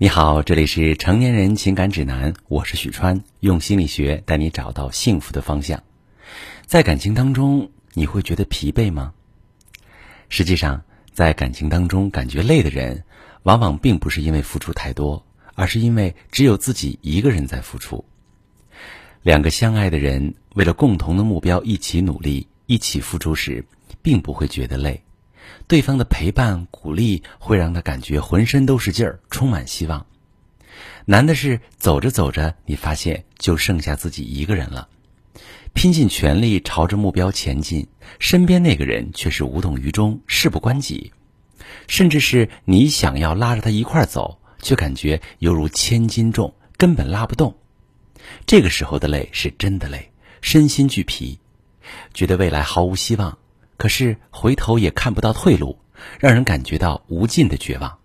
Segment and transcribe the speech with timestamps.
[0.00, 5.82] 你好，这里是成年人情感指南，我是许川，用心理学带你找到幸福的方向。
[6.66, 9.12] 在感情当中，你会觉得疲惫吗？
[10.28, 13.02] 实际上，在感情当中感觉累的人，
[13.42, 15.26] 往往并不是因为付出太多，
[15.56, 18.04] 而是因为只有自己一个人在付出。
[19.22, 23.64] 两个相爱的人为了共同的目标一起努力、一起付出时，
[24.00, 25.02] 并不会觉得累。
[25.66, 30.06] 对方的陪伴、鼓励会让他感觉浑身都是劲儿，充满希望。
[31.04, 34.88] 难的是走着走着，你发现就剩下自己一个人了，
[35.72, 41.12] 拼尽全力朝着目标前进，身边那个人却是无动于衷、事不关己，
[41.86, 47.56] 甚至是你想要拉着他一块走，却感觉犹如千斤重，根本拉不动。
[48.46, 51.38] 这个时候的累是真的累，身心俱疲，
[52.12, 53.38] 觉得未来毫无希望。
[53.78, 55.78] 可是回头也看不到退路，
[56.18, 57.96] 让人感觉到无尽的绝望。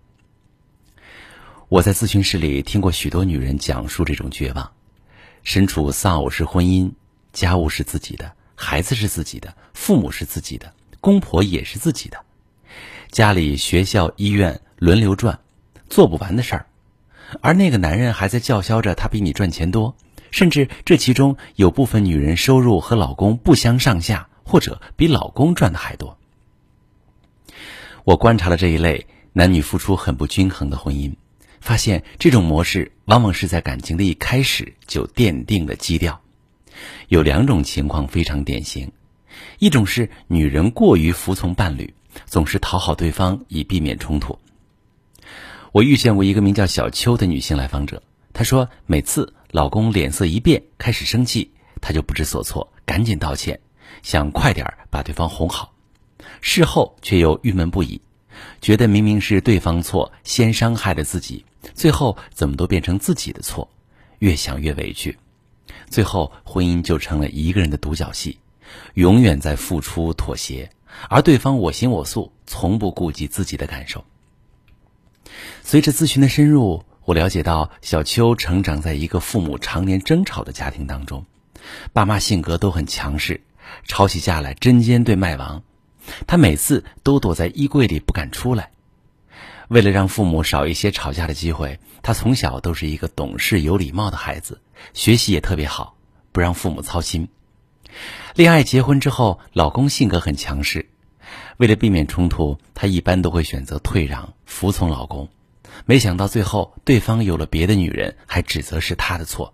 [1.67, 4.71] 我在咨询室里听过许多女人讲述这种绝望：
[5.41, 6.91] 身处丧偶式婚姻，
[7.33, 10.71] 家务是自己的，孩子是自己的，父母是自己的，
[11.01, 12.19] 公婆也是自己的，
[13.09, 15.39] 家里、学校、医院轮流转，
[15.89, 16.67] 做不完的事儿，
[17.41, 19.95] 而那个男人还在叫嚣着他比你赚钱多，
[20.29, 24.29] 甚至这其中有部分女人收入和老公不相上下。
[24.43, 26.17] 或者比老公赚的还多。
[28.03, 31.13] 我观察了这一类男女付出很不均衡的婚姻，
[31.61, 36.21] 发现这种模式往往是在感情的一开始就奠定了基调。
[37.07, 38.91] 有两种情况非常典型：
[39.59, 41.93] 一种是女人过于服从伴侣，
[42.25, 44.39] 总是讨好对方以避免冲突。
[45.71, 53.59] 我遇见过一个名叫小秋的女性来访者，她说每次老公脸色一变开始生气，她就不知所措，赶紧道歉。
[54.03, 55.73] 想快点把对方哄好，
[56.41, 58.01] 事后却又郁闷不已，
[58.61, 63.69] 觉得明明是对方错，先伤害了自己，最后怎么都变成自己的错，
[64.19, 65.17] 越想越委屈，
[65.89, 68.37] 最后婚姻就成了一个人的独角戏，
[68.95, 70.69] 永远在付出妥协，
[71.09, 74.03] 而对方我行我素，从不顾及自己的感受。
[75.63, 81.25] 随着咨询的深入，我了解到小秋成长在一个父母常年争吵的家庭当中，
[81.93, 83.41] 爸妈性格都很强势。
[83.85, 85.63] 吵起架来针尖对麦芒，
[86.27, 88.71] 他每次都躲在衣柜里不敢出来。
[89.69, 94.61] 为了让父母少一些吵架的机会，他从小都是一个懂事有礼貌的孩子，
[94.93, 95.95] 学习也特别好，
[96.31, 97.27] 不让父母操心。
[98.35, 100.89] 恋爱结婚之后，老公性格很强势，
[101.57, 105.29] 为了避免冲突，她一般都会选择退让，服从老公。
[105.85, 109.53] 没想到最后对方有了别的女人，还指责是她的错。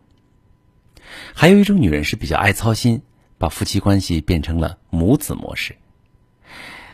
[1.33, 3.03] 还有一种女人是比较爱操心。
[3.39, 5.77] 把夫妻关系变成了母子模式。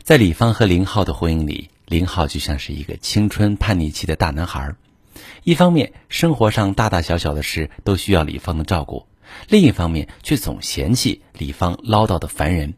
[0.04, 4.76] 在李芳和林浩的婚姻里，林浩就像是一个青春叛逆期的大男孩，
[5.44, 9.08] 一方面生活上大大小小的事都需要李芳的照顾，
[9.50, 12.76] 另一方面却总嫌弃李芳唠叨的烦人。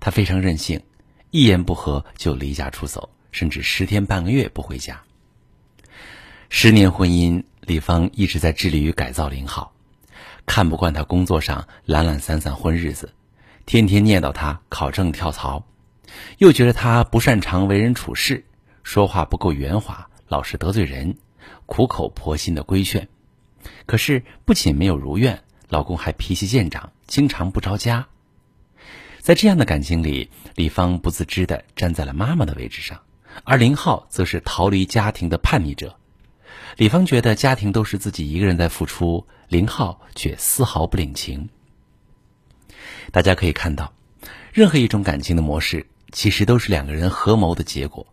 [0.00, 0.82] 他非常任性，
[1.30, 5.00] 一言不合就离家出走，甚至十天半个月不回家。
[6.50, 9.72] 十年婚姻，李芳一直在致力于改造林浩。
[10.48, 13.12] 看不惯他工作上懒懒散散混日子，
[13.66, 15.62] 天天念叨他考证跳槽，
[16.38, 18.46] 又觉得他不擅长为人处事，
[18.82, 21.18] 说话不够圆滑，老是得罪人，
[21.66, 23.06] 苦口婆心的规劝。
[23.84, 28.08] 可是不仅没有如愿，老公还脾气见长，经常不着家。
[29.20, 32.98] 在这样的感情里，李芳不自知的站在了妈妈的位置上，
[33.44, 35.97] 而林浩则是逃离家庭的叛逆者。
[36.76, 39.26] 李芳觉得家庭都是自己一个人在付出。
[39.48, 41.48] 林浩却丝毫不领情。
[43.10, 43.94] 大家可以看到，
[44.52, 48.06] 任何一种感情的模式，其实都是两个人合谋的结果。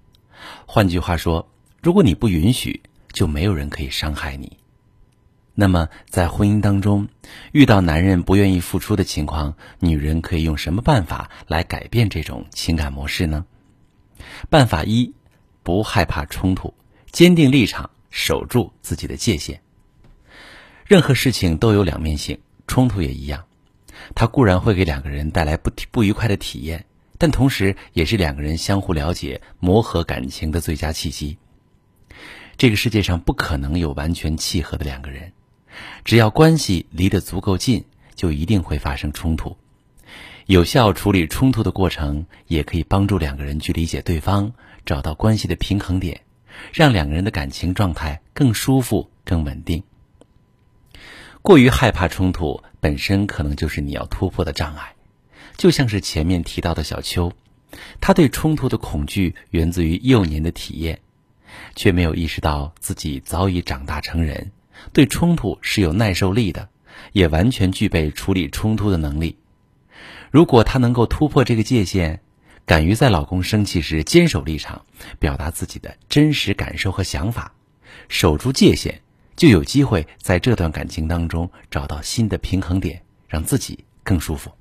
[0.65, 1.49] 换句话说，
[1.81, 4.57] 如果你不允许，就没有人可以伤害你。
[5.53, 7.09] 那么，在婚姻当中，
[7.51, 13.45] 遇到男人不愿意付出的情况，女人可以用什么办法来改变这种情感模式呢？
[14.49, 15.13] 办法一：
[15.63, 16.73] 不害怕冲突，
[17.11, 19.59] 坚定立场，守住自己的界限。
[20.85, 23.43] 任何事情都有两面性，冲突也一样。
[24.15, 26.85] 它固然会给两个人带来不不愉快的体验，
[27.17, 31.37] 但同时也是两个人相互了解、磨合感情的最佳契机。
[32.55, 35.33] 这个世界上不可能有完全契合的两个人，
[36.05, 37.83] 只要关系离得足够近，
[38.15, 39.57] 就一定会发生冲突。
[40.45, 44.53] 有效处理冲突的过程，也可以帮助两个人去理解对方，
[44.85, 46.21] 找到关系的平衡点，
[46.73, 49.83] 让两个人的感情状态更舒服、更稳定。
[51.41, 54.95] 过于害怕冲突本身可能就是你要突破的障碍，
[55.57, 57.31] 就像是前面提到的小秋，
[58.01, 60.99] 他对冲突的恐惧源自于幼年的体验，
[61.75, 64.51] 却没有意识到自己早已长大成人，
[64.91, 66.69] 对冲突是有耐受力的，
[67.11, 69.37] 也完全具备处理冲突的能力。
[70.31, 72.21] 如果他能够突破这个界限，
[72.65, 74.85] 敢于在老公生气时坚守立场，
[75.19, 77.53] 表达自己的真实感受和想法，
[78.09, 79.01] 守住界限，
[79.35, 84.51] 就有机会在这段感情当中找到新的平衡点，让自己更舒服。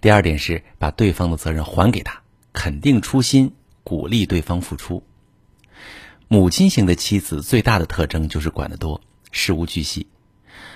[0.00, 2.20] 第二点是把对方的责任还给他，
[2.52, 5.02] 肯定初心，鼓励对方付出。
[6.28, 9.00] 母亲型的妻子最大的特征就是管得多，
[9.32, 10.06] 事无巨细。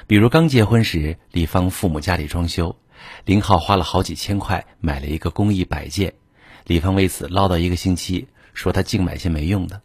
[0.07, 2.77] 比如刚结婚时，李芳父母家里装修，
[3.25, 6.15] 林浩花了好几千块买了一个工艺摆件，
[6.65, 9.83] 李芳为此唠叨一个星期，说他净买些没用的。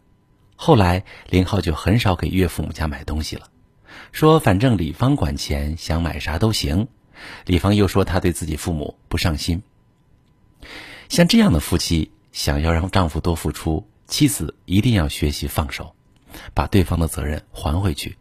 [0.56, 3.48] 后来林浩就很少给岳父母家买东西了，
[4.12, 6.88] 说反正李芳管钱，想买啥都行。
[7.44, 9.62] 李芳又说她对自己父母不上心。
[11.08, 15.94] 像这样的夫妻，想要让丈夫多付出，妻子一定要学习放手，
[16.52, 18.18] 把对方的责任还回去，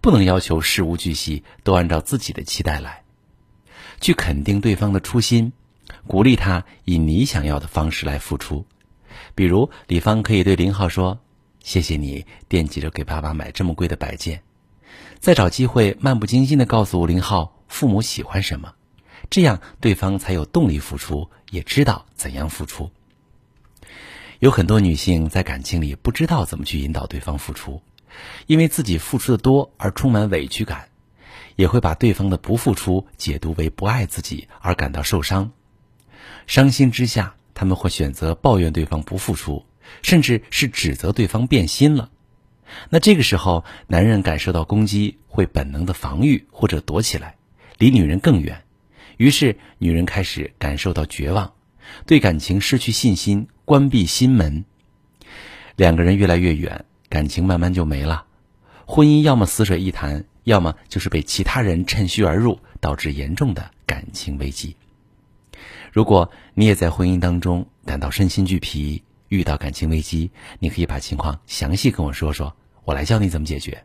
[0.00, 3.02] 不能要求事无巨细都按照自己的期待来，
[4.00, 5.52] 去肯定对方的初心，
[6.06, 8.66] 鼓励他以你想要的方式来付出。
[9.34, 11.18] 比如李芳可以对林浩说
[11.62, 14.42] ：“谢谢你惦记着给爸爸买这么贵的摆件。”
[15.18, 17.54] 再找机会漫不经心的告诉林浩。
[17.68, 18.72] 父母喜欢什么，
[19.28, 22.90] 这样对方才有动力付出，也知道怎样付出。
[24.38, 27.82] 有很多女性在感情里不知道怎么去引导对方付出，
[28.46, 30.87] 因为自己付出的多而充满委屈感，
[31.58, 35.50] 也会把对方的不付出解读为不爱自己而感到受伤。
[36.46, 39.66] 伤心之下，他们会选择抱怨对方不付出，
[40.00, 42.10] 甚至是指责对方变心了。
[42.90, 47.34] 那这个时候，男人感受到攻击，会本能的防御或者躲起来。
[47.76, 48.62] 离女人更远，
[49.16, 51.54] 于是女人开始感受到绝望，
[52.06, 54.64] 对感情失去信心，关闭心门。
[55.74, 58.26] 两个人越来越远，感情慢慢就没了。
[58.86, 64.74] 婚姻要么死水一潭，要么就是被其他人趁虚而入，导致严重的感情危机。
[65.92, 72.56] 如果你也在婚姻当中感到身心俱疲，遇到感情危机，你可以把情况详细跟我说说，
[72.86, 73.84] 我来教你怎么解决。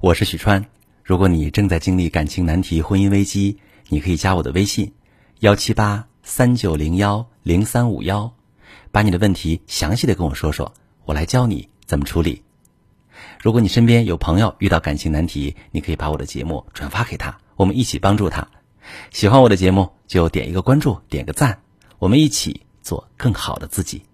[0.00, 0.64] 我是许川。
[1.04, 3.56] 如果你正在经历感情难题、婚姻危机，
[3.88, 4.92] 你可以加我的微信：
[5.38, 8.34] 幺七八三九零幺零三五幺，
[8.90, 10.74] 把你的问题详细的跟我说说，
[11.04, 12.42] 我来教你怎么处理。
[13.42, 18.48] 如果你身边有朋友遇到感情难题，你可以把我的节目转发给他，我们一起帮助他。
[19.10, 21.60] 喜欢我的节目就点一个关注，点个赞，
[21.98, 24.06] 我们一起做更好的自己。